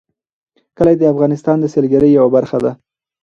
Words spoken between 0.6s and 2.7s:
کلي د افغانستان د سیلګرۍ یوه برخه